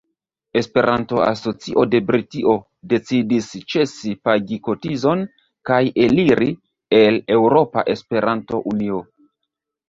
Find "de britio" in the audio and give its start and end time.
1.91-2.55